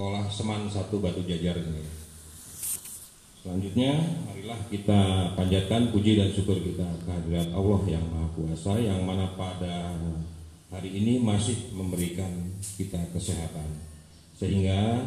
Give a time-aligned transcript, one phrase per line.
[0.00, 1.84] sekolah Seman satu Batu Jajar ini.
[3.44, 5.00] Selanjutnya, marilah kita
[5.36, 9.92] panjatkan puji dan syukur kita kehadirat Allah yang Maha Kuasa yang mana pada
[10.72, 12.32] hari ini masih memberikan
[12.80, 13.76] kita kesehatan.
[14.40, 15.04] Sehingga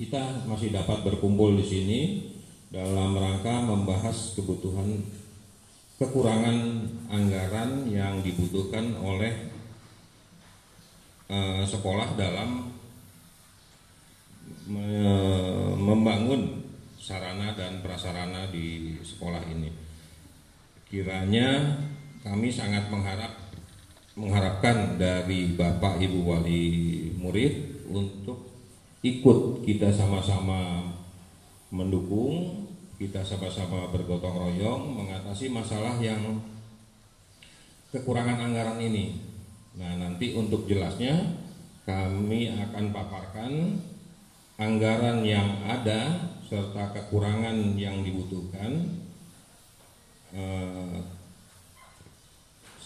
[0.00, 2.00] kita masih dapat berkumpul di sini
[2.72, 4.96] dalam rangka membahas kebutuhan
[6.00, 9.52] kekurangan anggaran yang dibutuhkan oleh
[11.28, 12.80] uh, sekolah dalam
[15.78, 16.62] membangun
[17.02, 19.70] sarana dan prasarana di sekolah ini.
[20.86, 21.78] Kiranya
[22.22, 23.42] kami sangat mengharap
[24.12, 26.64] mengharapkan dari Bapak Ibu wali
[27.16, 28.52] murid untuk
[29.00, 30.84] ikut kita sama-sama
[31.72, 32.68] mendukung,
[33.00, 36.38] kita sama-sama bergotong royong mengatasi masalah yang
[37.90, 39.16] kekurangan anggaran ini.
[39.80, 41.16] Nah, nanti untuk jelasnya
[41.88, 43.80] kami akan paparkan
[44.60, 49.00] anggaran yang ada serta kekurangan yang dibutuhkan
[50.36, 51.00] eh,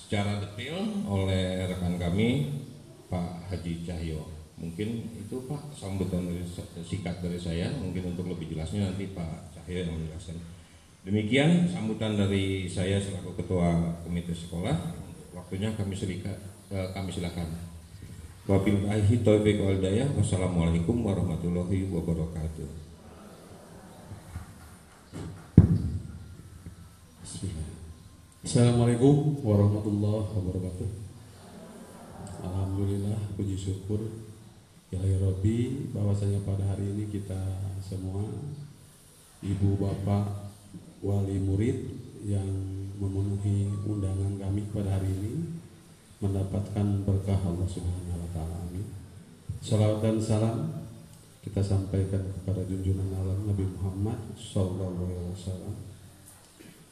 [0.06, 2.55] secara detail oleh rekan kami
[3.11, 4.22] Pak Haji Cahyo.
[4.56, 6.47] Mungkin itu Pak sambutan dari
[6.87, 7.75] singkat dari saya.
[7.75, 10.39] Mungkin untuk lebih jelasnya nanti Pak Cahyo yang menjelaskan.
[11.03, 14.75] Demikian sambutan dari saya selaku Ketua Komite Sekolah.
[15.34, 16.39] Waktunya kami serikat,
[16.70, 17.66] eh, kami silakan.
[18.47, 19.83] Wabillahi taufiq wal.
[20.14, 22.86] Wassalamualaikum warahmatullahi wabarakatuh.
[28.47, 30.88] Assalamualaikum warahmatullahi wabarakatuh
[32.47, 33.98] Alhamdulillah puji syukur
[34.88, 37.36] Ya Rabbi bahwasanya pada hari ini kita
[37.83, 38.22] semua
[39.42, 40.55] Ibu Bapak
[41.03, 41.91] Wali Murid
[42.22, 42.47] yang
[43.03, 45.33] memenuhi undangan kami pada hari ini
[46.20, 48.56] mendapatkan berkah Allah Subhanahu wa taala.
[48.64, 48.89] Amin.
[49.61, 50.59] Salawat dan salam
[51.45, 55.77] kita sampaikan kepada junjungan alam Nabi Muhammad sallallahu alaihi wasallam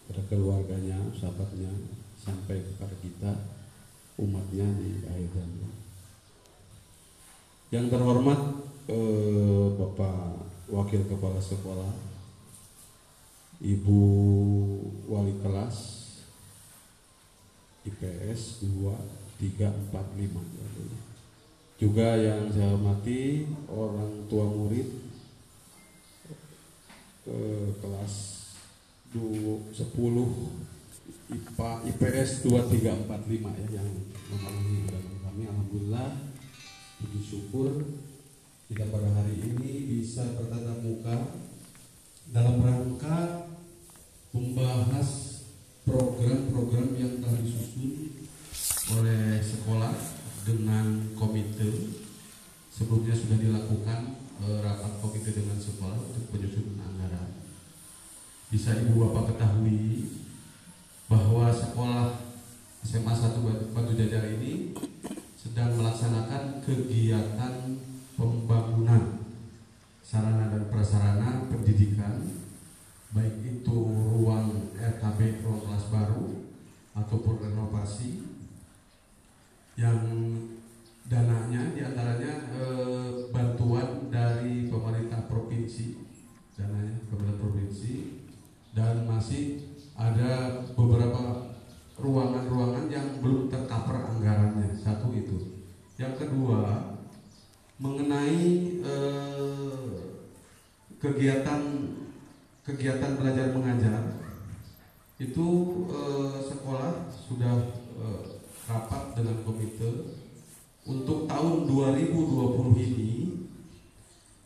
[0.04, 1.72] pada keluarganya, sahabatnya,
[2.20, 3.32] sampai kepada kita
[4.20, 5.72] umatnya di akhir zaman.
[7.72, 8.40] Yang terhormat
[8.92, 11.90] eh, Bapak Wakil Kepala Sekolah,
[13.64, 14.00] Ibu
[15.08, 16.03] Wali Kelas
[17.84, 21.04] IPS 2345
[21.74, 24.86] juga yang saya hormati orang tua murid
[27.28, 28.14] eh, kelas
[29.14, 29.82] 10
[31.24, 33.88] IPA IPS 2345 ya yang
[34.30, 35.42] memenuhi undangan kami.
[35.50, 36.08] Alhamdulillah
[37.02, 37.70] puji syukur
[38.70, 41.16] kita pada hari ini bisa bertatap muka
[42.32, 43.50] dalam rangka
[44.32, 45.33] membahas
[45.84, 48.24] program-program yang telah disusun
[48.96, 49.92] oleh sekolah
[50.44, 51.92] dengan komite.
[52.72, 57.28] Sebelumnya sudah dilakukan eh, rapat komite dengan sekolah untuk penyusunan anggaran.
[58.50, 60.10] Bisa ibu bapak ketahui
[61.06, 62.24] bahwa sekolah
[62.84, 64.76] SMA 1 Batu Jajar ini
[65.38, 67.80] sedang melaksanakan kegiatan
[68.16, 69.24] pembangunan
[70.04, 72.43] sarana dan prasarana pendidikan
[73.14, 73.76] baik itu
[74.10, 76.24] ruang RKB ruang kelas baru
[76.98, 78.26] ataupun renovasi
[79.78, 80.02] yang
[81.06, 86.02] dananya di antaranya eh, bantuan dari pemerintah provinsi
[86.58, 87.94] dananya pemerintah provinsi
[88.74, 89.62] dan masih
[89.94, 91.54] ada beberapa
[91.94, 94.74] ruangan-ruangan yang belum tercover anggarannya.
[94.74, 95.62] Satu itu.
[95.94, 96.90] Yang kedua
[97.78, 98.42] mengenai
[98.82, 99.94] eh,
[100.98, 101.62] kegiatan
[102.64, 104.24] kegiatan belajar mengajar
[105.20, 105.48] itu
[105.92, 107.54] eh, sekolah sudah
[108.00, 108.24] eh,
[108.66, 109.92] rapat dengan komite.
[110.84, 113.12] Untuk tahun 2020 ini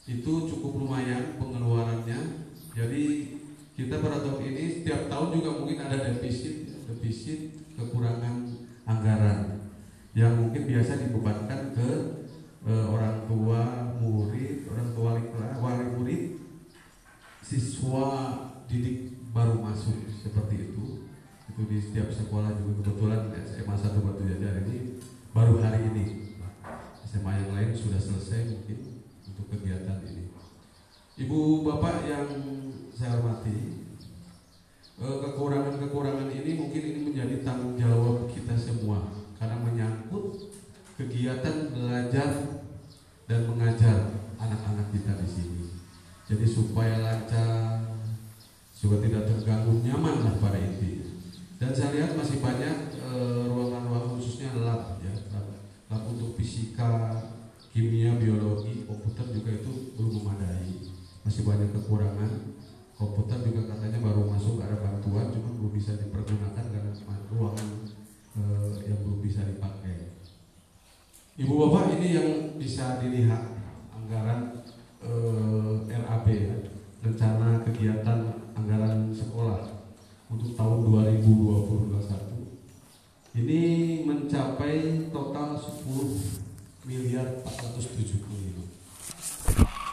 [0.07, 2.47] itu cukup lumayan pengeluarannya.
[2.79, 3.05] Jadi
[3.75, 8.47] kita pada tahun ini setiap tahun juga mungkin ada defisit defisit kekurangan
[8.87, 9.71] anggaran
[10.15, 11.89] yang mungkin biasa dibebankan ke
[12.67, 15.11] e, orang tua murid orang tua
[15.63, 16.23] wali murid
[17.49, 18.09] siswa
[18.69, 21.09] didik baru masuk seperti itu
[21.49, 25.01] itu di setiap sekolah juga kebetulan SMA satu Batu Jajar ini
[25.33, 26.37] baru hari ini
[27.09, 30.29] SMA yang lain sudah selesai mungkin untuk kegiatan ini
[31.25, 32.29] Ibu Bapak yang
[32.93, 33.89] saya hormati
[35.01, 39.09] eh, kekurangan-kekurangan ini mungkin ini menjadi tanggung jawab kita semua
[39.41, 40.53] karena menyangkut
[41.01, 42.61] kegiatan belajar
[43.25, 43.97] dan mengajar
[44.37, 45.68] anak-anak kita di sini.
[46.29, 47.89] Jadi supaya lancar,
[48.77, 51.09] supaya tidak terganggu, nyaman lah pada intinya.
[51.57, 55.49] Dan saya lihat masih banyak eh, ruangan-ruangan khususnya lab ya, lab,
[55.89, 57.17] lab untuk fisika,
[57.73, 59.19] kimia, biologi, komputer
[61.49, 62.33] banyak kekurangan.
[62.99, 66.91] Komputer juga katanya baru masuk ada bantuan cuma belum bisa dipergunakan karena
[67.31, 67.69] ruangan
[68.37, 70.19] eh, yang belum bisa dipakai.
[71.39, 73.55] Ibu bapak ini yang bisa dilihat
[73.95, 74.67] anggaran
[75.07, 76.59] eh, RAP ya
[77.07, 78.19] rencana kegiatan
[78.59, 79.63] anggaran sekolah
[80.27, 83.61] untuk tahun 2021 ini
[84.03, 88.29] mencapai total 10 miliar 475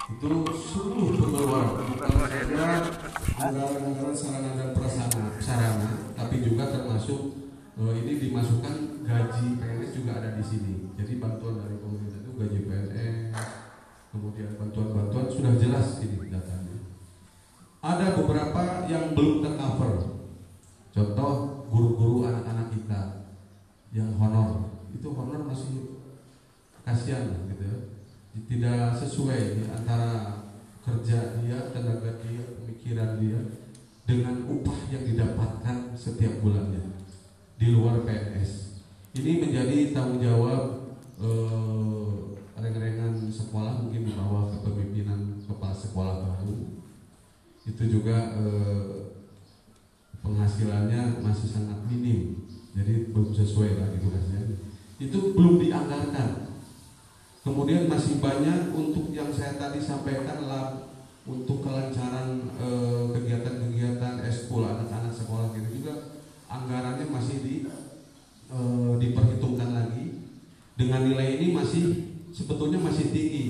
[0.05, 0.29] itu
[0.69, 2.93] seluruh pengeluaran bukan saja
[3.41, 7.33] anggaran-anggaran sarana dan prasarana sarana tapi juga termasuk
[7.73, 12.59] eh, ini dimasukkan gaji PNS juga ada di sini jadi bantuan dari pemerintah itu gaji
[12.69, 13.33] PNS
[14.13, 16.77] kemudian bantuan-bantuan sudah jelas ini datanya
[17.81, 20.21] ada beberapa yang belum tercover
[20.93, 21.33] contoh
[21.73, 23.01] guru-guru anak-anak kita
[23.89, 25.97] yang honor itu honor masih
[26.85, 27.95] kasihan gitu ya
[28.43, 30.43] tidak sesuai di antara
[30.83, 33.39] kerja dia, tenaga dia, pemikiran dia
[34.03, 36.83] dengan upah yang didapatkan setiap bulannya
[37.55, 38.83] di luar PNS.
[39.15, 40.91] Ini menjadi tanggung jawab
[41.23, 42.15] eh,
[42.59, 46.75] reng-rengan sekolah mungkin di bawah kepemimpinan kepala sekolah baru.
[47.63, 49.15] Itu juga eh,
[50.19, 54.59] penghasilannya masih sangat minim, jadi belum sesuai lagi tugasnya.
[54.99, 56.45] Itu belum dianggarkan
[57.45, 60.89] Kemudian masih banyak untuk yang saya tadi sampaikan lah
[61.29, 66.17] untuk kelancaran eh, kegiatan-kegiatan eskul anak-anak sekolah itu juga
[66.49, 68.59] anggarannya masih di e,
[69.01, 70.29] diperhitungkan lagi
[70.77, 71.83] dengan nilai ini masih
[72.29, 73.45] sebetulnya masih tinggi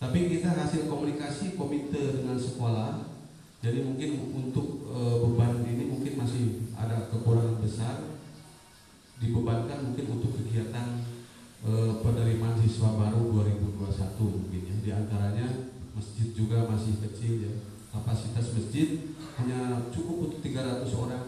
[0.00, 3.12] tapi kita hasil komunikasi komite dengan sekolah
[3.60, 8.16] jadi mungkin untuk e, beban ini mungkin masih ada kekurangan besar
[9.20, 11.04] dibebankan mungkin untuk kegiatan
[11.64, 14.76] eh, penerimaan siswa baru 2021 mungkin ya.
[14.84, 15.46] Di antaranya
[15.96, 17.54] masjid juga masih kecil ya.
[17.88, 21.24] Kapasitas masjid hanya cukup untuk 300 orang.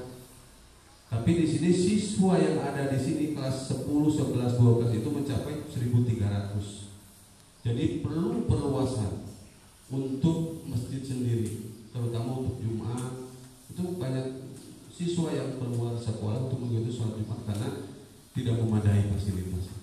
[1.06, 7.64] Tapi di sini siswa yang ada di sini kelas 10, 11, 12 itu mencapai 1300.
[7.66, 9.26] Jadi perlu perluasan
[9.92, 13.28] untuk masjid sendiri, terutama untuk Jumat.
[13.70, 14.26] Itu banyak
[14.88, 17.68] siswa yang keluar sekolah untuk mengikuti sholat Jumat karena
[18.32, 19.76] tidak memadai fasilitas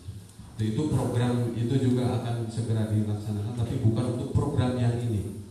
[0.62, 5.44] itu program itu juga akan segera dilaksanakan tapi bukan untuk program yang ini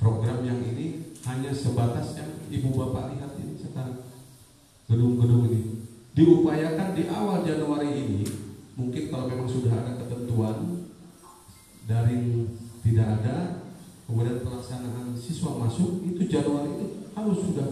[0.00, 4.00] program yang ini hanya sebatas yang ibu bapak lihat ini sekarang
[4.90, 5.86] gedung-gedung ini
[6.16, 10.86] diupayakan di awal Januari ini mungkin kalau memang sudah ada ketentuan
[11.86, 12.46] dari
[12.86, 13.36] tidak ada
[14.06, 17.68] kemudian pelaksanaan siswa masuk itu Januari itu harus sudah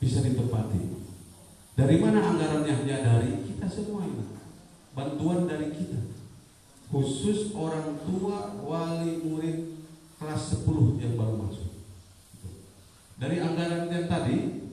[0.00, 0.98] bisa ditempati.
[1.76, 4.24] Dari mana anggarannya hanya dari kita semua ini?
[4.96, 6.00] Bantuan dari kita.
[6.90, 9.78] Khusus orang tua wali murid
[10.18, 11.70] kelas 10 yang baru masuk.
[13.20, 14.66] Dari anggaran yang tadi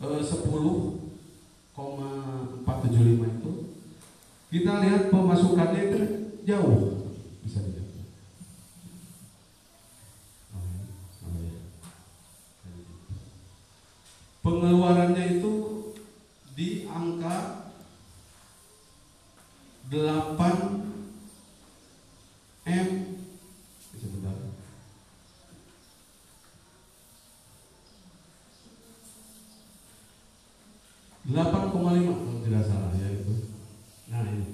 [0.00, 3.52] 10,475 eh, itu
[4.50, 5.98] kita lihat pemasukannya itu
[6.42, 7.06] jauh.
[7.46, 7.86] Bisa dilihat
[14.42, 15.52] pengeluarannya itu
[16.58, 17.70] di angka
[19.90, 20.38] 8
[22.66, 22.88] M
[23.94, 24.36] sebentar.
[31.30, 33.34] Delapan koma lima kalau tidak salah ya itu.
[34.10, 34.46] Nah ini.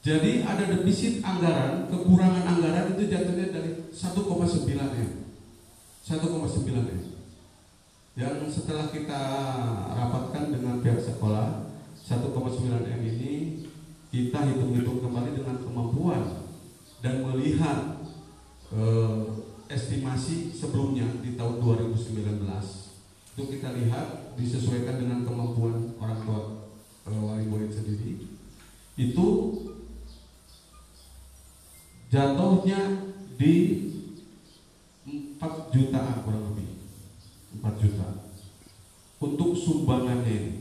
[0.00, 4.16] Jadi ada defisit anggaran, kekurangan anggaran itu jatuhnya dari 1,9
[4.96, 5.10] M.
[6.00, 6.16] 1,9
[6.72, 7.00] M.
[8.16, 9.22] Yang setelah kita
[9.92, 11.68] rapatkan dengan pihak sekolah
[12.00, 12.32] 1,9
[12.80, 13.32] M ini
[14.08, 16.48] kita hitung-hitung kembali dengan kemampuan
[17.04, 18.00] dan melihat
[18.72, 19.20] eh,
[19.68, 22.40] estimasi sebelumnya di tahun 2019
[23.30, 26.40] itu kita lihat disesuaikan dengan kemampuan orang tua
[27.06, 28.26] eh, wali murid sendiri
[28.98, 29.26] itu
[32.10, 32.80] jatuhnya
[33.38, 33.54] di
[35.06, 36.68] 4 jutaan kurang lebih.
[37.62, 38.08] 4 juta.
[39.22, 40.52] Untuk sumbangannya ini.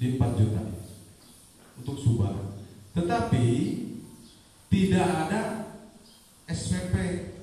[0.00, 0.62] Di 4 juta.
[1.78, 2.56] Untuk sumbangan.
[2.96, 3.46] Tetapi
[4.72, 5.42] tidak ada
[6.48, 6.94] SPP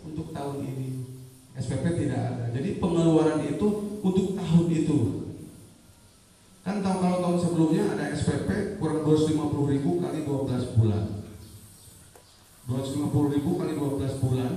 [0.04, 0.90] untuk tahun ini.
[1.54, 2.46] SPP tidak ada.
[2.52, 3.68] Jadi pengeluaran itu
[4.02, 5.24] untuk tahun itu
[6.64, 11.04] kan tahu kalau tahun sebelumnya ada SPP kurang 250 ribu kali 12 bulan
[12.72, 14.54] 250 ribu kali 12 bulan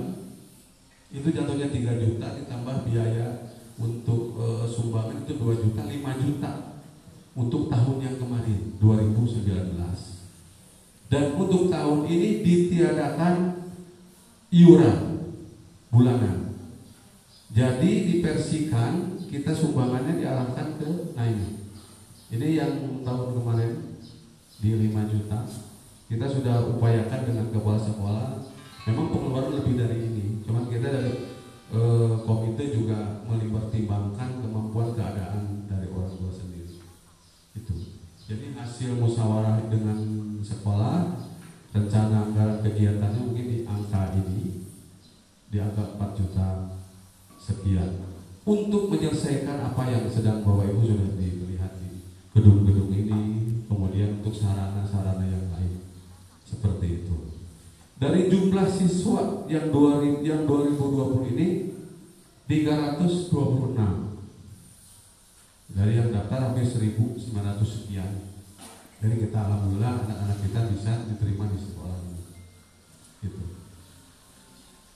[1.11, 6.51] itu jatuhnya 3 juta ditambah biaya untuk e, sumbangan itu 2 juta 5 juta
[7.35, 9.75] 5 untuk tahun yang kemarin 2019
[11.07, 13.63] dan untuk tahun ini ditiadakan
[14.51, 15.23] iuran
[15.87, 16.51] bulanan.
[17.47, 21.63] Jadi diversikan kita sumbangannya diarahkan ke naik.
[22.27, 22.73] Ini yang
[23.07, 23.71] tahun kemarin
[24.59, 25.39] di 5 juta.
[26.11, 28.27] Kita sudah upayakan dengan kepala sekolah.
[28.87, 30.25] Memang pengeluaran lebih dari ini.
[30.43, 31.11] Cuman kita dari
[31.71, 31.81] e,
[32.23, 36.83] komite juga mempertimbangkan kemampuan keadaan dari orang tua sendiri.
[37.55, 37.75] Itu.
[38.27, 41.27] Jadi hasil musyawarah dengan sekolah
[41.75, 44.63] rencana anggaran kegiatannya mungkin di angka ini
[45.51, 46.47] di angka 4 juta
[47.35, 48.07] sekian.
[48.47, 51.99] Untuk menyelesaikan apa yang sedang Bapak Ibu sudah dilihat di
[52.31, 53.19] gedung-gedung ini
[53.67, 55.83] kemudian untuk sarana-sarana yang lain
[56.47, 57.35] seperti itu.
[57.99, 61.47] Dari jumlah siswa yang 2000 yang 2020 ini
[62.47, 63.75] 326
[65.75, 67.27] dari yang daftar hampir 1900
[67.67, 68.36] sekian
[68.97, 72.21] jadi kita alhamdulillah anak-anak kita bisa diterima di sekolah ini.
[73.21, 73.43] Gitu.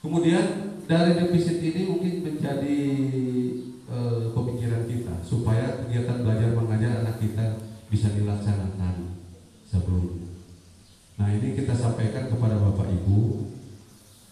[0.01, 0.45] Kemudian
[0.89, 2.79] dari defisit ini mungkin menjadi
[3.85, 3.97] e,
[4.33, 7.61] pemikiran kita supaya kegiatan belajar mengajar anak kita
[7.93, 9.21] bisa dilaksanakan
[9.69, 10.21] sebelum
[11.21, 13.45] Nah ini kita sampaikan kepada Bapak Ibu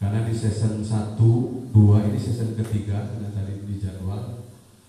[0.02, 4.42] karena di season 1, 2 ini season ketiga karena tadi di jadwal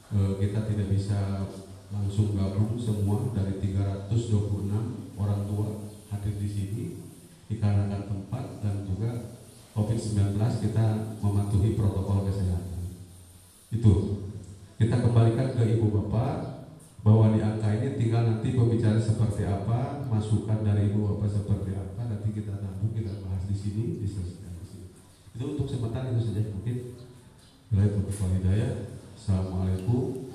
[0.09, 1.45] e, kita tidak bisa
[1.91, 6.85] langsung gabung semua dari 326 orang tua hadir di sini
[7.51, 9.11] dikarenakan tempat dan juga
[9.75, 12.95] COVID-19 kita mematuhi protokol kesehatan.
[13.75, 14.27] Itu
[14.79, 16.63] kita kembalikan ke Ibu Bapak
[17.03, 22.07] bahwa di angka ini tinggal nanti pembicara seperti apa, masukan dari Ibu Bapak seperti apa,
[22.07, 24.39] nanti kita nabung kita bahas di sini, di sini.
[25.35, 26.77] Itu untuk sementara itu saja mungkin.
[27.71, 28.01] Bila itu.
[29.21, 30.30] Assalamualaikum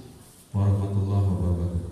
[0.55, 1.83] warahmatullahi wabarakatuh.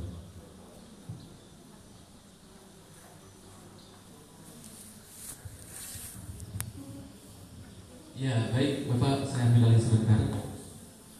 [8.16, 10.22] Ya, baik Bapak, saya ambil alih sebentar.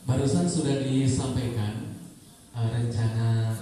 [0.08, 2.00] Barusan sudah disampaikan
[2.56, 3.60] uh, rencana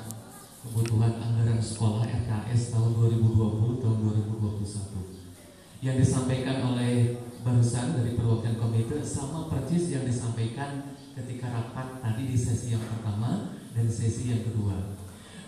[0.61, 5.81] kebutuhan anggaran sekolah RKS tahun 2020 tahun 2021.
[5.81, 12.37] Yang disampaikan oleh barusan dari perwakilan komite sama persis yang disampaikan ketika rapat tadi di
[12.37, 14.75] sesi yang pertama dan sesi yang kedua.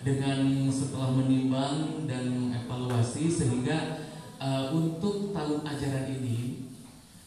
[0.04, 4.04] Dengan setelah menimbang dan evaluasi sehingga
[4.36, 6.68] uh, untuk tahun ajaran ini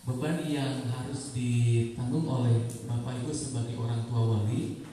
[0.08, 4.86] beban yang harus ditanggung oleh Bapak Ibu sebagai orang tua wali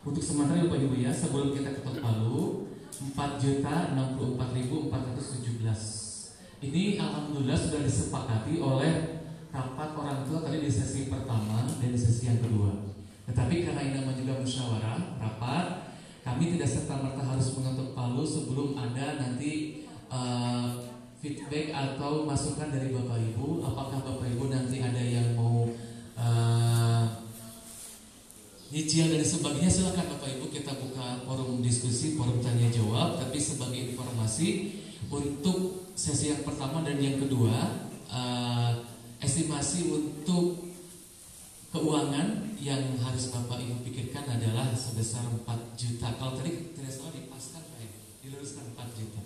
[0.00, 2.72] untuk sementara Bapak Ibu ya sebelum kita ketok palu
[3.12, 11.66] 4 juta 64.417 ini Alhamdulillah sudah disepakati oleh rapat orang tua tadi di sesi pertama
[11.68, 12.91] dan sesi yang kedua
[13.28, 15.66] tetapi karena ini namanya juga musyawarah rapat
[16.22, 20.78] kami tidak serta-merta harus mengetuk palu sebelum ada nanti uh,
[21.18, 23.62] feedback atau masukan dari Bapak Ibu.
[23.62, 25.66] Apakah Bapak Ibu nanti ada yang mau
[26.18, 27.04] uh,
[28.70, 33.18] nyicil dan sebagainya silakan Bapak Ibu kita buka forum diskusi, forum tanya jawab.
[33.18, 34.78] Tapi sebagai informasi
[35.10, 38.82] untuk sesi yang pertama dan yang kedua uh,
[39.18, 40.74] estimasi untuk
[41.70, 46.14] keuangan yang harus Bapak Ibu pikirkan adalah sebesar 4 juta.
[46.14, 47.90] Kalau tadi tidak salah dipaskan Pak ya,
[48.22, 49.20] diluruskan 4 juta.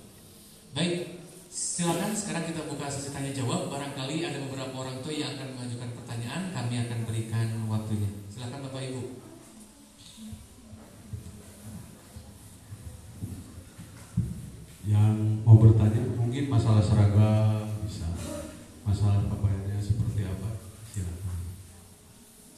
[0.73, 1.27] Baik,
[1.57, 3.73] Silakan sekarang kita buka sesi tanya jawab.
[3.73, 8.13] Barangkali ada beberapa orang tua yang akan mengajukan pertanyaan, kami akan berikan waktunya.
[8.29, 9.03] Silakan Bapak Ibu.
[14.85, 15.17] Yang
[15.49, 18.05] mau bertanya mungkin masalah seragam bisa,
[18.85, 20.61] masalah pakaiannya seperti apa?
[20.93, 21.41] Silakan.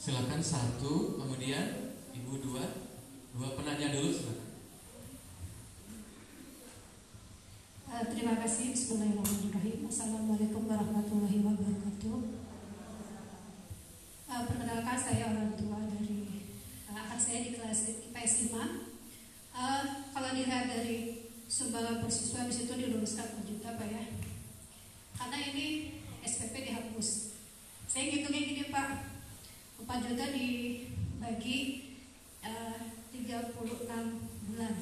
[0.09, 2.81] Silakan satu, kemudian Ibu dua,
[3.29, 4.49] dua penanya dulu silakan.
[7.85, 8.73] Uh, terima kasih.
[8.73, 9.85] Bismillahirrahmanirrahim.
[9.85, 12.17] Assalamualaikum warahmatullahi wabarakatuh.
[14.33, 16.49] Uh, perkenalkan saya orang tua dari
[16.89, 18.57] uh, anak saya di kelas IPS 5.
[18.57, 24.09] Uh, kalau dilihat dari sumbangan persiswa di situ diluruskan 4 juta Pak ya.
[25.21, 27.37] Karena ini SPP dihapus.
[27.85, 29.19] Saya ngitungnya gini Pak.
[29.89, 31.57] 4 juta dibagi
[32.45, 32.77] uh,
[33.09, 33.89] 36
[34.45, 34.73] bulan.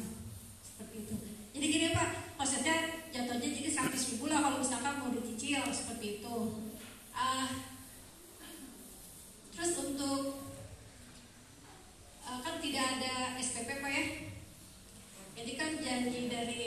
[0.59, 1.15] Seperti itu.
[1.55, 6.35] Jadi gini Pak, maksudnya jatuhnya jadi 100 ribu lah kalau misalkan mau dicicil seperti itu.
[7.15, 7.47] Uh,
[9.55, 10.51] terus untuk
[12.27, 14.05] uh, kan tidak ada SPP Pak ya.
[15.39, 16.63] Ini kan janji dari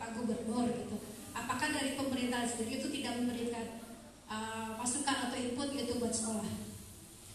[0.00, 0.96] Pak Gubernur gitu.
[1.36, 3.84] Apakah dari pemerintah sendiri itu tidak memberikan
[4.32, 6.72] uh, masukan atau input gitu buat sekolah?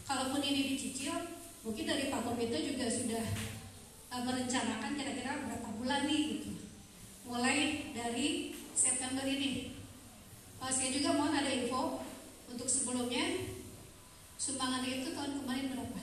[0.07, 1.11] Kalaupun ini dicicil,
[1.67, 3.27] mungkin dari Pak Komite juga sudah
[4.15, 6.51] uh, merencanakan kira-kira berapa bulan nih gitu.
[7.27, 9.75] mulai dari September ini.
[10.63, 12.07] Uh, saya juga mohon ada info
[12.47, 13.51] untuk sebelumnya
[14.39, 15.99] sumbangan itu tahun kemarin berapa?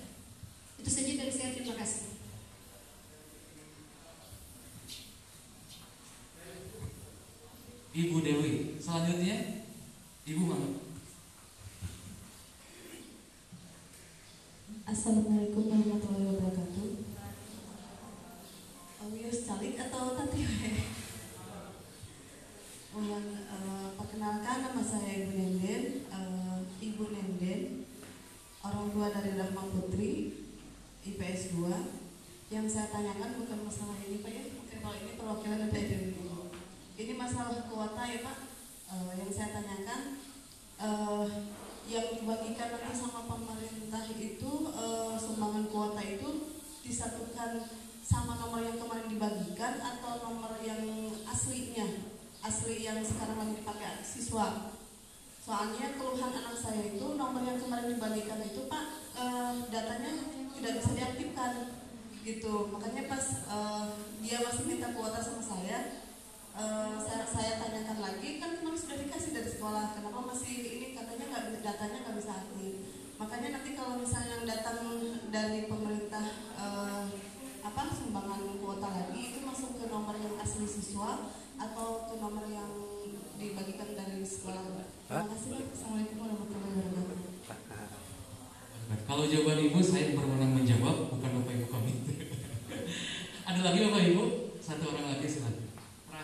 [0.85, 2.13] Itu saja dari saya terima kasih.
[7.97, 8.77] Ibu Dewi.
[8.85, 9.65] Selanjutnya
[10.29, 10.85] Ibu Mama.
[14.85, 16.89] Assalamualaikum warahmatullahi wabarakatuh.
[19.01, 20.45] Awius calik atau tati
[22.93, 27.89] Mohon uh, perkenalkan nama saya Ibu Nenden, uh, Ibu Nenden,
[28.61, 30.45] orang tua dari Rahma Putri,
[31.01, 32.53] IPS 2.
[32.53, 36.53] Yang saya tanyakan bukan masalah ini Pak ya, mungkin kalau ini perwakilan dari dulu.
[37.01, 38.37] Ini masalah kuota ya Pak.
[38.93, 40.21] Uh, yang saya tanyakan
[41.85, 46.49] yang dibagikan nanti sama pemerintah itu uh, sumbangan kuota itu
[46.85, 47.69] disatukan
[48.05, 50.81] sama nomor yang kemarin dibagikan atau nomor yang
[51.25, 52.13] aslinya
[52.45, 54.77] asli yang sekarang lagi dipakai siswa.
[55.41, 60.13] Soalnya keluhan anak saya itu nomor yang kemarin dibagikan itu pak uh, datanya
[60.53, 61.53] tidak bisa diaktifkan
[62.25, 62.69] gitu.
[62.73, 63.89] Makanya pas uh,
[64.21, 66.04] dia masih minta kuota sama saya
[66.55, 71.27] Uh, saya, saya tanyakan lagi kan kemarin sudah dikasih dari sekolah kenapa masih ini katanya
[71.27, 72.75] nggak datanya nggak bisa aktif.
[73.19, 74.79] Makanya nanti kalau misalnya yang datang
[75.35, 77.11] dari pemerintah uh,
[77.59, 81.27] apa sumbangan kuota lagi itu masuk ke nomor yang asli siswa
[81.59, 82.71] atau ke nomor yang
[83.35, 84.87] dibagikan dari sekolah?
[85.11, 87.35] Terima kasih assalamualaikum warahmatullahi wabarakatuh.
[89.11, 91.93] Kalau jawaban ibu saya berwenang menjawab bukan bapak ibu kami.
[93.51, 94.25] Ada lagi bapak ibu?
[94.63, 95.54] Satu orang lagi silakan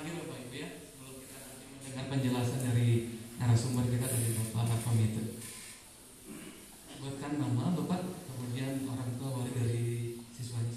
[0.00, 0.68] terakhir Bapak Ibu ya.
[0.80, 2.88] Sebelum kita nanti mendengar penjelasan dari
[3.36, 5.22] narasumber kita dari Bapak Komite
[7.00, 9.84] buatkan nama Bapak kemudian orang tua wali dari
[10.32, 10.72] siswanya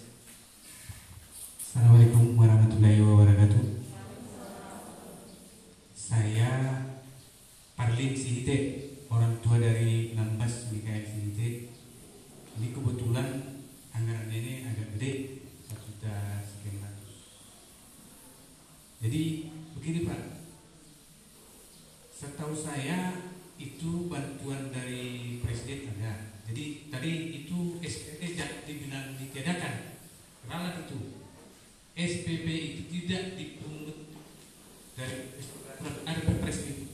[1.55, 3.63] Assalamualaikum warahmatullahi wabarakatuh
[5.95, 6.51] saya
[7.79, 8.57] Parlin Sihite
[9.07, 11.71] orang tua dari Nambas Mikael Sihite
[12.59, 13.27] ini kebetulan
[13.95, 15.11] anggaran ini agak gede
[15.67, 17.03] satu juta sekian ratus
[19.03, 20.21] jadi begini Pak
[22.15, 23.19] setahu saya
[23.59, 27.11] itu bantuan dari presiden ada jadi tadi
[27.43, 29.99] itu SPP dibilang ditiadakan
[30.47, 31.19] ralat itu
[32.03, 34.11] SPP itu tidak dipungut
[34.99, 35.39] dari
[36.03, 36.85] ada perpres itu.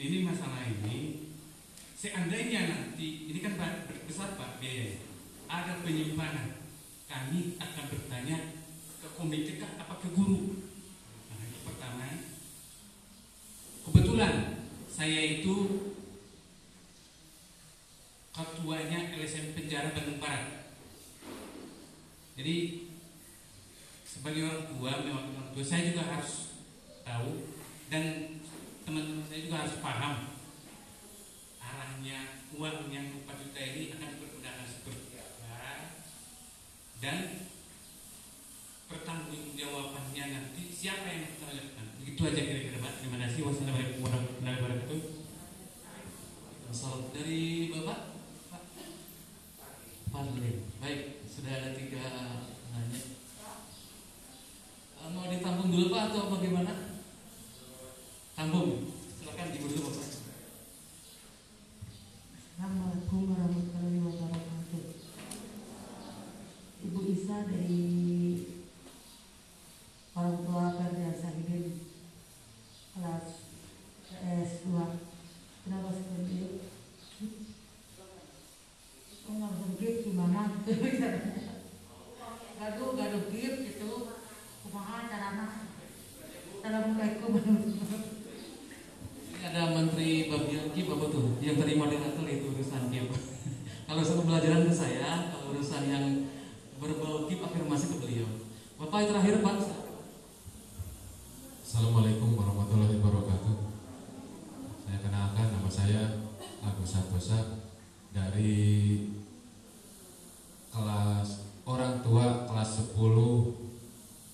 [0.00, 1.28] Ini masalah ini
[2.00, 3.60] seandainya nanti ini kan
[4.08, 4.96] besar Pak biaya
[5.50, 6.64] ada penyimpanan
[7.04, 8.56] kami akan bertanya
[9.02, 10.64] ke komite kah apa ke guru
[11.28, 12.08] nah itu pertama
[13.84, 15.56] kebetulan saya itu
[18.32, 20.72] ketuanya LSM Penjara Bandung Barat
[22.40, 22.86] jadi
[24.08, 26.62] sebagai orang tua memang orang tua saya juga harus
[27.02, 27.42] tahu
[27.90, 28.38] dan
[28.86, 30.14] teman-teman saya juga harus paham
[31.58, 35.98] arahnya uang yang 4 juta ini akan dipergunakan seperti apa.
[37.02, 37.50] Dan
[38.86, 43.40] pertanggungjawabannya nanti siapa yang menjalankan begitu aja kira-kira terima kasih.
[43.42, 45.02] Wassalamualaikum warahmatullahi wabarakatuh
[46.70, 48.22] Asal dari Bapak
[48.54, 48.62] Pak
[50.14, 52.06] Parlin baik sudah ada tiga
[52.70, 53.18] nanya
[55.10, 57.02] mau ditampung dulu Pak atau bagaimana?
[58.38, 60.08] Tampung, silakan Ibu dulu Bapak.
[62.54, 64.84] Assalamualaikum warahmatullahi wabarakatuh.
[66.86, 67.84] Ibu Isa dari
[70.14, 71.64] orang tua Ferdian Sahidin
[72.94, 73.26] kelas
[74.20, 74.66] S2
[75.66, 76.58] kenapa seperti itu?
[79.26, 80.62] Oh nggak gift gimana?
[82.60, 84.20] gaduh gaduh gift gitu
[84.70, 85.66] kumaha carana
[86.60, 87.32] Assalamualaikum
[89.34, 93.08] Ini ada Menteri Babian Ki Bapak tuh yang tadi moderator itu urusan Ki.
[93.90, 96.04] kalau sama pembelajaran ke saya, kalau urusan yang
[96.78, 98.28] berbau Ki afirmasi ke beliau.
[98.78, 99.58] Bapak yang terakhir Pak.
[101.66, 103.56] Assalamualaikum warahmatullahi wabarakatuh.
[104.86, 106.30] Saya kenalkan nama saya
[106.62, 107.64] Agus Santosa
[108.14, 109.08] dari
[110.70, 113.70] kelas orang tua kelas 10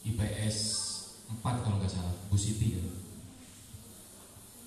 [0.06, 0.58] IPS
[1.46, 2.82] 4 kalau nggak salah, Bu Siti ya.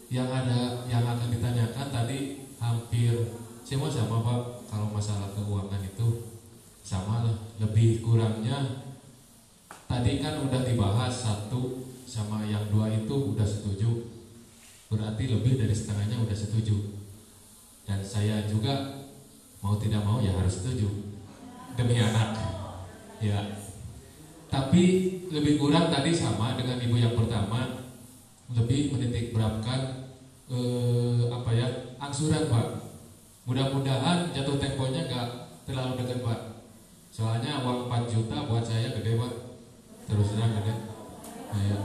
[0.08, 3.36] Yang ada yang akan ditanyakan tadi hampir
[3.68, 4.72] semua sama Pak.
[4.72, 6.40] Kalau masalah keuangan itu
[6.80, 7.36] sama lah.
[7.60, 8.88] Lebih kurangnya
[9.92, 14.08] tadi kan udah dibahas satu sama yang dua itu udah setuju.
[14.88, 16.96] Berarti lebih dari setengahnya udah setuju.
[17.84, 19.04] Dan saya juga
[19.60, 20.88] mau tidak mau ya harus setuju.
[21.76, 22.40] Demi anak.
[23.20, 23.59] Ya
[24.50, 24.84] tapi
[25.30, 27.86] lebih kurang tadi sama dengan ibu yang pertama.
[28.50, 30.10] Lebih menitik beratkan
[30.50, 31.68] eh, apa ya
[32.02, 32.68] angsuran pak.
[33.46, 35.28] Mudah-mudahan jatuh temponya nggak
[35.70, 36.40] terlalu dekat pak.
[37.14, 39.34] Soalnya uang 4 juta buat saya gede pak.
[40.10, 40.74] Terus terang gede.
[41.54, 41.78] Nah, ya,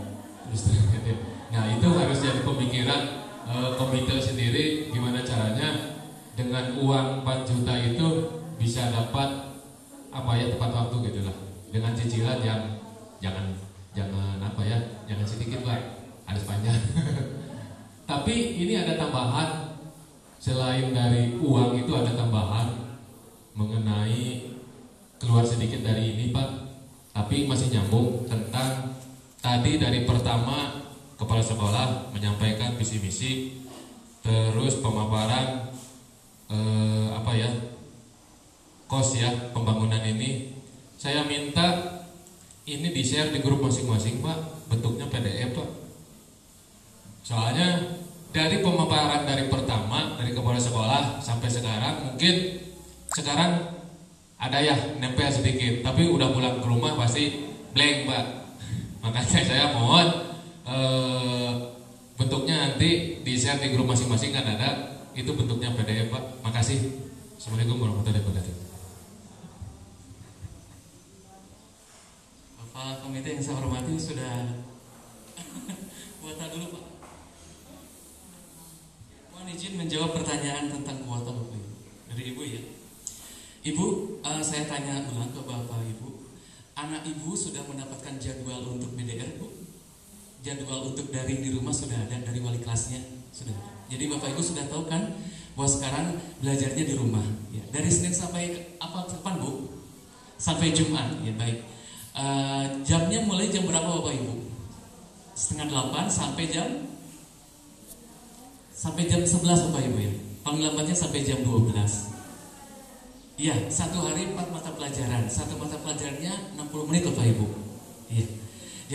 [0.48, 1.14] terus terang gede.
[1.52, 3.00] Nah itu harus jadi pemikiran
[3.44, 6.00] eh, komite sendiri gimana caranya
[6.32, 8.08] dengan uang 4 juta itu
[8.56, 9.52] bisa dapat
[10.08, 11.43] apa ya tepat waktu gitu lah
[11.74, 12.78] dengan cicilan yang
[13.18, 13.50] jangan
[13.90, 14.78] jangan apa ya
[15.10, 15.82] jangan sedikit lah
[16.22, 16.78] harus panjang
[18.10, 19.74] tapi ini ada tambahan.
[20.44, 22.68] Selain dari uang itu ada tambahan
[23.56, 24.52] mengenai
[25.16, 26.68] keluar sedikit dari ini pak.
[27.16, 28.92] Tapi masih nyambung tentang
[29.40, 30.84] tadi dari pertama
[31.16, 33.32] kepala sekolah menyampaikan visi misi
[34.20, 35.72] terus pemaparan
[36.52, 37.48] eh, apa ya
[38.88, 40.53] kos ya pembangunan ini
[41.04, 42.00] saya minta
[42.64, 45.68] ini di share di grup masing-masing Pak, bentuknya PDF Pak.
[47.20, 48.00] Soalnya
[48.32, 52.56] dari pemaparan dari pertama dari kepala sekolah sampai sekarang mungkin
[53.12, 53.84] sekarang
[54.40, 58.24] ada ya nempel sedikit, tapi udah pulang ke rumah pasti blank Pak.
[59.04, 60.08] Makanya saya mohon
[60.64, 61.52] eh,
[62.16, 66.40] bentuknya nanti di share di grup masing-masing kan ada itu bentuknya PDF Pak.
[66.40, 66.80] Makasih.
[67.36, 68.73] Assalamualaikum warahmatullahi wabarakatuh.
[72.74, 74.50] Bapak komite yang saya hormati sudah
[76.18, 76.84] kuota dulu Pak.
[79.30, 81.70] Mohon izin menjawab pertanyaan tentang kuota Bapak Ibu
[82.10, 82.62] dari Ibu ya.
[83.62, 83.84] Ibu,
[84.26, 86.34] eh, saya tanya ulang ke Bapak Ibu,
[86.74, 89.54] anak Ibu sudah mendapatkan jadwal untuk BDR Bu?
[90.42, 92.98] Jadwal untuk daring di rumah sudah ada dari wali kelasnya
[93.30, 93.54] sudah.
[93.86, 95.14] Jadi Bapak Ibu sudah tahu kan
[95.54, 97.22] bahwa sekarang belajarnya di rumah.
[97.54, 97.62] Ya.
[97.70, 99.78] Dari Senin sampai apa kapan Bu?
[100.42, 101.73] Sampai Jumat, ya baik.
[102.14, 104.34] Uh, jamnya mulai jam berapa Bapak Ibu?
[105.34, 106.86] Setengah delapan sampai jam?
[108.70, 110.14] Sampai jam 11 Bapak Ibu ya?
[110.46, 110.62] Paling
[110.94, 111.74] sampai jam 12
[113.34, 115.26] Iya, satu hari empat mata pelajaran.
[115.26, 117.46] Satu mata pelajarannya 60 menit Bapak Ibu.
[118.06, 118.26] Iya.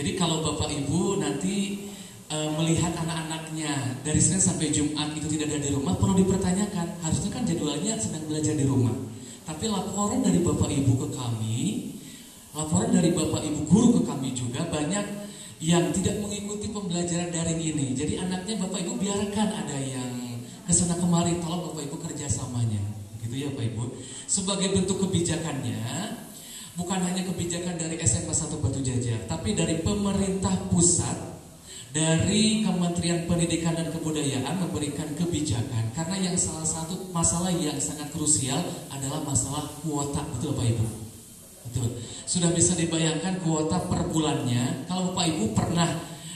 [0.00, 1.84] Jadi kalau Bapak Ibu nanti
[2.32, 7.04] uh, melihat anak-anaknya Dari Senin sampai Jumat itu tidak ada di rumah Perlu dipertanyakan.
[7.04, 8.96] Harusnya kan jadwalnya sedang belajar di rumah.
[9.44, 11.60] Tapi laporan dari Bapak Ibu ke kami
[12.50, 15.06] Laporan dari Bapak Ibu guru ke kami juga banyak
[15.62, 17.94] yang tidak mengikuti pembelajaran daring ini.
[17.94, 22.82] Jadi anaknya Bapak Ibu biarkan ada yang ke sana kemari, tolong Bapak Ibu kerjasamanya.
[23.22, 23.84] Gitu ya Bapak Ibu.
[24.26, 25.78] Sebagai bentuk kebijakannya,
[26.74, 31.30] bukan hanya kebijakan dari SMA 1 Batu Jajar, tapi dari pemerintah pusat,
[31.94, 35.90] dari Kementerian Pendidikan dan Kebudayaan memberikan kebijakan.
[35.94, 41.09] Karena yang salah satu masalah yang sangat krusial adalah masalah kuota, betul Bapak Ibu?
[41.70, 42.02] Betul.
[42.26, 44.90] Sudah bisa dibayangkan kuota per bulannya.
[44.90, 45.86] Kalau Bapak Ibu pernah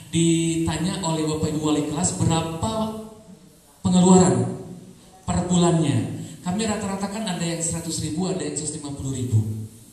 [0.07, 2.73] ditanya oleh Bapak Ibu wali kelas berapa
[3.83, 4.35] pengeluaran
[5.27, 6.23] per bulannya.
[6.39, 8.79] Kami rata-rata kan ada yang 100 ribu, ada yang 150
[9.11, 9.39] ribu.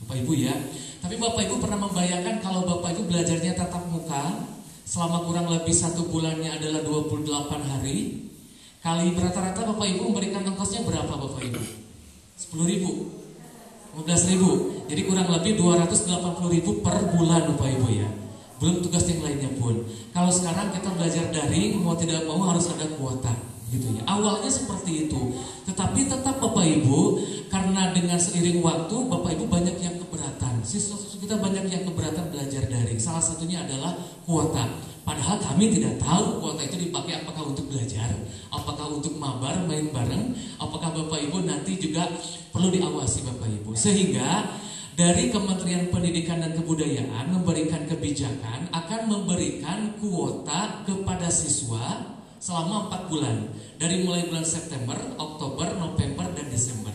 [0.07, 0.55] Bapak Ibu ya.
[1.03, 4.47] Tapi Bapak Ibu pernah membayangkan kalau Bapak Ibu belajarnya tatap muka
[4.87, 7.27] selama kurang lebih satu bulannya adalah 28
[7.67, 8.31] hari.
[8.79, 11.63] Kali rata-rata Bapak Ibu memberikan ongkosnya berapa Bapak Ibu?
[12.39, 13.22] 10 ribu
[13.93, 14.51] 15 ribu.
[14.89, 18.09] Jadi kurang lebih 280 ribu per bulan Bapak Ibu ya.
[18.57, 19.85] Belum tugas yang lainnya pun.
[20.15, 23.33] Kalau sekarang kita belajar daring Mau tidak mau harus ada kuota
[23.73, 24.03] gitu ya.
[24.09, 25.21] Awalnya seperti itu.
[25.69, 27.01] Tetapi tetap Bapak Ibu
[27.53, 30.65] Karena dengan seiring waktu Bapak Ibu banyak yang keberatan.
[30.65, 33.01] Siswa-siswa kita banyak yang keberatan belajar daring.
[33.01, 33.93] Salah satunya adalah
[34.25, 38.07] kuota Padahal kami tidak tahu kuota itu dipakai apakah untuk belajar,
[38.55, 40.31] apakah untuk mabar, main bareng,
[40.63, 42.07] apakah Bapak Ibu nanti juga
[42.55, 43.75] perlu diawasi Bapak Ibu.
[43.75, 44.47] Sehingga
[44.95, 53.37] dari Kementerian Pendidikan dan Kebudayaan memberikan kebijakan akan memberikan kuota kepada siswa selama 4 bulan.
[53.83, 56.95] Dari mulai bulan September, Oktober, November, dan Desember.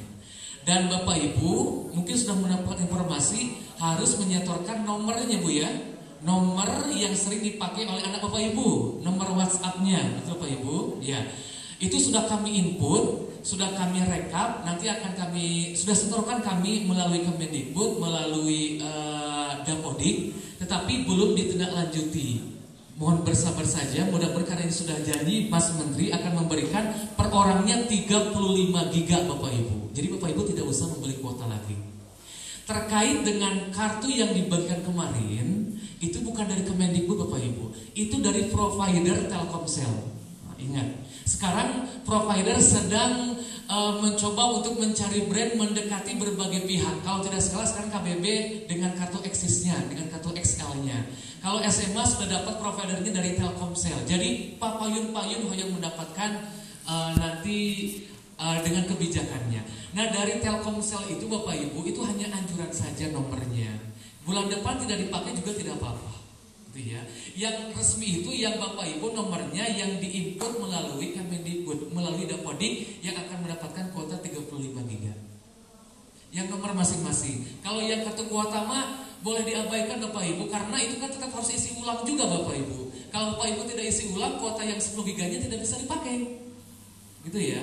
[0.63, 1.52] Dan Bapak Ibu
[1.91, 8.23] mungkin sudah mendapat informasi harus menyetorkan nomornya Bu ya nomor yang sering dipakai oleh anak
[8.23, 10.75] Bapak Ibu, nomor WhatsApp-nya, betul Bapak Ibu?
[11.03, 11.21] Ya.
[11.77, 18.01] Itu sudah kami input, sudah kami rekap, nanti akan kami sudah setorkan kami melalui Kemendikbud,
[18.01, 22.58] melalui uh, Dapodik, tetapi belum ditindaklanjuti.
[22.97, 28.34] Mohon bersabar saja, mudah-mudahan ini sudah jadi Mas Menteri akan memberikan per orangnya 35
[28.89, 29.93] giga Bapak Ibu.
[29.93, 31.97] Jadi Bapak Ibu tidak usah membeli kuota lagi.
[32.67, 35.71] Terkait dengan kartu yang dibagikan kemarin,
[36.03, 39.88] itu bukan dari Kemendikbud Bapak Ibu, itu dari provider Telkomsel.
[40.43, 40.88] Nah, ingat,
[41.23, 43.39] sekarang provider sedang
[43.71, 47.08] uh, mencoba untuk mencari brand mendekati berbagai pihak.
[47.08, 48.25] Kalau tidak salah sekarang KBB
[48.67, 51.08] dengan kartu eksisnya, dengan kartu XL-nya.
[51.39, 53.95] Kalau SMA sudah dapat providernya dari Telkomsel.
[54.03, 56.51] Jadi Pak Payun-Payun yang mendapatkan
[56.84, 57.60] uh, nanti
[58.39, 59.62] uh, dengan kebijakannya.
[59.93, 63.73] Nah dari Telkomsel itu Bapak Ibu itu hanya anjuran saja nomornya.
[64.23, 66.17] Bulan depan tidak dipakai juga tidak apa-apa
[66.78, 67.02] gitu ya.
[67.34, 73.50] Yang resmi itu yang Bapak Ibu nomornya yang diinput melalui Kemendikbud, melalui Dapodik yang akan
[73.50, 75.13] mendapatkan kuota 35 giga.
[76.30, 77.65] Yang nomor masing-masing.
[77.65, 81.82] Kalau yang kartu kuota mah boleh diabaikan Bapak Ibu karena itu kan tetap harus isi
[81.82, 82.80] ulang juga Bapak Ibu.
[83.10, 86.45] Kalau Bapak Ibu tidak isi ulang kuota yang 10 giganya tidak bisa dipakai.
[87.26, 87.62] Gitu ya.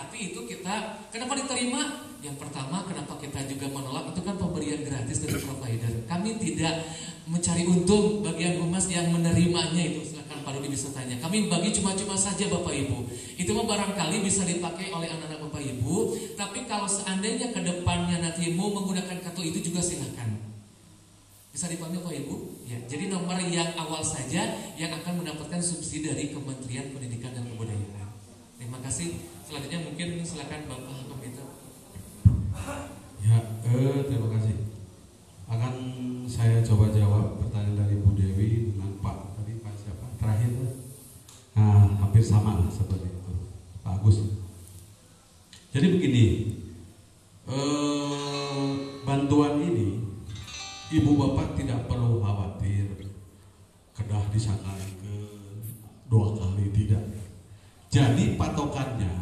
[0.00, 2.08] Tapi itu kita kenapa diterima?
[2.24, 5.92] Yang pertama kenapa kita juga menolak itu kan pemberian gratis dari provider.
[6.08, 6.88] Kami tidak
[7.28, 11.20] mencari untung bagian humas yang menerimanya itu silakan Pak Rudi bisa tanya.
[11.20, 12.98] Kami bagi cuma-cuma saja Bapak Ibu.
[13.36, 15.96] Itu mah barangkali bisa dipakai oleh anak-anak Bapak Ibu.
[16.36, 20.40] Tapi kalau seandainya ke depannya nanti mau menggunakan kartu itu juga silakan.
[21.52, 22.34] Bisa dipahami Bapak Ibu?
[22.68, 28.08] Ya, jadi nomor yang awal saja yang akan mendapatkan subsidi dari Kementerian Pendidikan dan Kebudayaan.
[28.60, 29.39] Terima kasih.
[29.50, 31.42] Selanjutnya mungkin silakan Bapak Komite.
[33.18, 34.56] Ya, eh, terima kasih.
[35.50, 35.74] Akan
[36.30, 40.06] saya coba jawab pertanyaan dari Bu Dewi dengan Pak tadi Pak siapa?
[40.22, 40.54] Terakhir.
[41.58, 43.34] Nah hampir sama lah seperti itu.
[43.82, 44.22] Pak Agus.
[45.74, 46.26] Jadi begini
[47.50, 48.70] eh,
[49.02, 49.98] bantuan ini
[50.94, 52.86] ibu bapak tidak perlu khawatir.
[53.98, 55.14] Kedah ke
[56.06, 57.02] dua kali tidak.
[57.90, 59.19] Jadi patokannya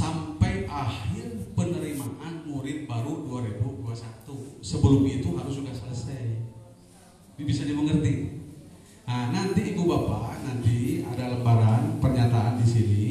[0.00, 6.40] sampai akhir penerimaan murid baru 2021 sebelum itu harus sudah selesai.
[7.36, 8.40] Ini bisa dimengerti.
[9.04, 13.06] Nah, nanti ibu bapak nanti ada lembaran pernyataan di sini.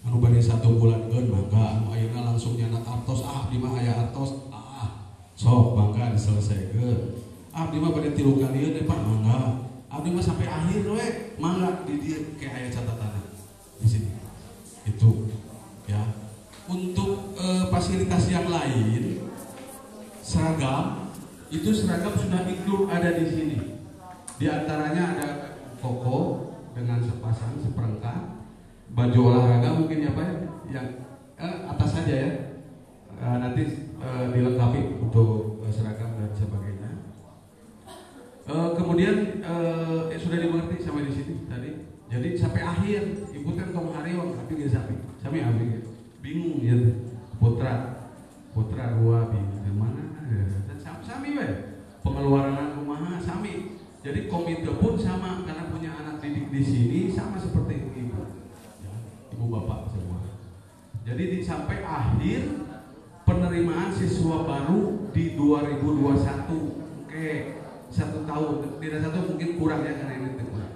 [0.00, 4.48] Anu bari satu bulan kan mangga, anu ayeuna langsung nyanak artos ah di mah artos
[4.48, 7.20] ah sok mangga diselesaikan.
[7.52, 9.68] Ah di mah pada tilu kali deh pak mangga.
[9.90, 13.28] Abdi mah sampai akhir we mangga di dia kayak aya catatan
[13.82, 14.19] di sini.
[18.10, 19.02] Fasilitas yang lain
[20.18, 21.14] seragam
[21.50, 23.58] itu seragam sudah include ada di sini.
[24.38, 25.28] Di antaranya ada
[25.78, 28.42] koko dengan sepasang seperangkat,
[28.94, 30.34] baju olahraga mungkin ya Pak ya,
[30.70, 30.86] yang
[31.38, 32.30] eh, atas saja ya.
[33.20, 33.62] Eh, nanti
[33.98, 36.90] eh, dilengkapi untuk eh, seragam dan sebagainya.
[38.50, 41.70] Eh, kemudian eh, sudah dimengerti sampai di sini tadi.
[42.10, 43.02] Jadi sampai akhir
[43.34, 45.78] ibu kan tong hari tapi dia sampai sampai ambil
[46.22, 46.74] bingung ya
[47.38, 47.99] putra
[48.50, 50.10] putra dua bingung mana
[51.10, 51.48] sami we.
[52.00, 53.76] Pengeluaran kumaha sami.
[54.00, 58.24] Jadi komite pun sama karena punya anak didik di sini sama seperti ibu
[58.80, 58.92] ya,
[59.36, 60.24] ibu bapak semua.
[61.04, 62.64] Jadi di, sampai akhir
[63.28, 67.28] penerimaan siswa baru di 2021 oke
[67.92, 68.80] satu tahun.
[68.80, 70.74] Tidak satu mungkin kurang ya karena ini kurang.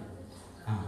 [0.69, 0.81] Nah,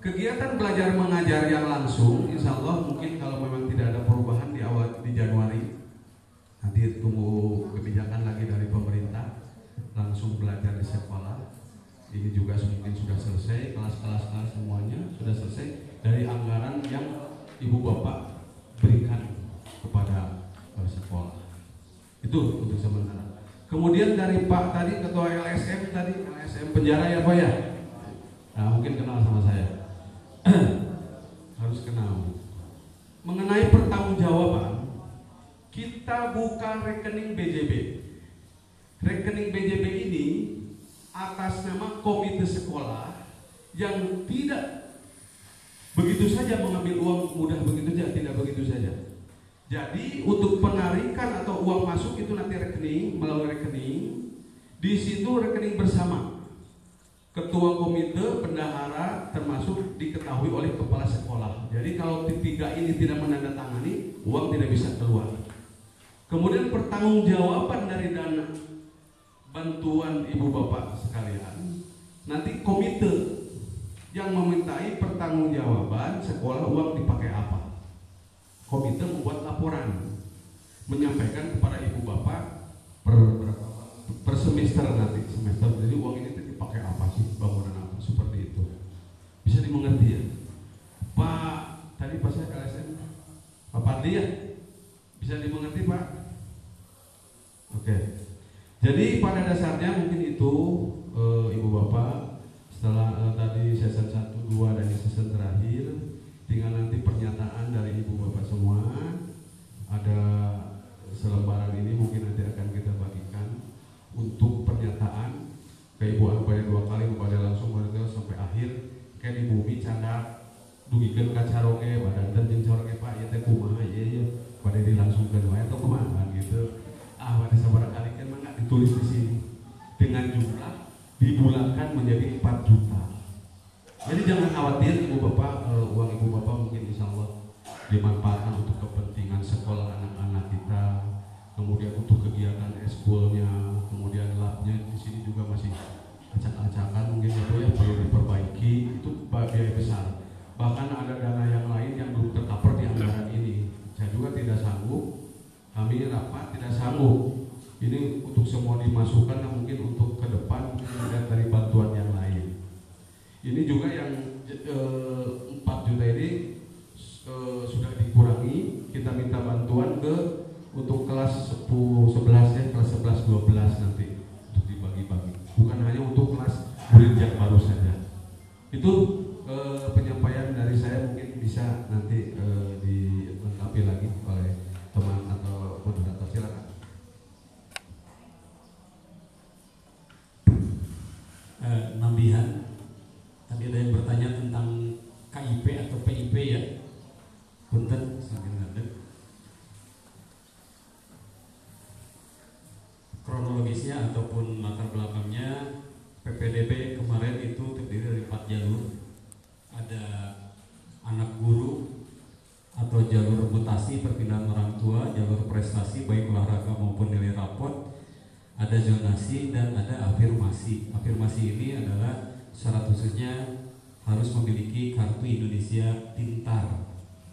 [0.00, 5.04] kegiatan belajar mengajar yang langsung insya Allah mungkin kalau memang tidak ada perubahan di awal
[5.04, 5.75] di Januari
[6.76, 9.40] Nanti tunggu kebijakan lagi dari pemerintah
[9.96, 11.48] langsung belajar di sekolah.
[12.12, 17.32] Ini juga mungkin sudah selesai kelas-kelas semuanya sudah selesai dari anggaran yang
[17.64, 18.44] ibu bapak
[18.76, 19.24] berikan
[19.80, 20.52] kepada
[20.84, 21.48] sekolah.
[22.20, 23.40] Itu untuk sementara.
[23.72, 27.50] Kemudian dari Pak tadi ketua LSM tadi LSM penjara ya Pak ya.
[28.52, 29.88] Nah, mungkin kenal sama saya.
[31.56, 32.36] Harus kenal.
[33.24, 34.75] Mengenai pertanggungjawaban
[35.76, 37.72] kita buka rekening BJB.
[39.04, 40.26] Rekening BJB ini
[41.12, 43.28] atas nama komite sekolah
[43.76, 44.96] yang tidak
[45.92, 48.92] begitu saja mengambil uang mudah begitu saja, tidak begitu saja.
[49.68, 54.32] Jadi untuk penarikan atau uang masuk itu nanti rekening melalui rekening.
[54.80, 56.40] Di situ rekening bersama.
[57.36, 61.68] Ketua komite, bendahara termasuk diketahui oleh kepala sekolah.
[61.68, 65.45] Jadi kalau tiga ini tidak menandatangani, uang tidak bisa keluar.
[66.26, 68.50] Kemudian pertanggungjawaban dari dana
[69.54, 71.86] bantuan ibu bapak sekalian,
[72.26, 73.14] nanti komite
[74.10, 77.78] yang memintai pertanggungjawaban sekolah uang dipakai apa.
[78.66, 80.18] Komite membuat laporan,
[80.90, 82.74] menyampaikan kepada ibu bapak
[83.06, 83.18] per,
[84.26, 85.78] per semester nanti semester.
[85.78, 88.82] Jadi uang ini dipakai apa sih, bangunan apa, seperti itu.
[89.46, 90.22] Bisa dimengerti ya,
[91.14, 91.58] Pak.
[92.02, 92.98] Tadi pas saya LSM,
[93.70, 94.24] Pak Pandi ya,
[95.22, 96.15] bisa dimengerti Pak?
[97.76, 97.96] Oke.
[98.80, 100.52] Jadi pada dasarnya mungkin itu
[101.12, 101.24] e,
[101.56, 102.40] Ibu Bapak
[102.72, 105.84] setelah e, tadi season 1 2 dan season terakhir
[106.46, 106.95] tinggal nanti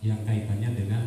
[0.03, 1.02] yang kaitannya dengan